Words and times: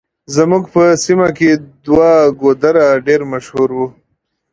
زموږ 0.35 0.63
په 0.73 0.83
سيمه 1.05 1.27
کې 1.37 1.49
دوه 1.85 2.11
ګودره 2.41 2.87
ډېر 3.07 3.21
مشهور 3.33 3.69
وو. 3.77 3.87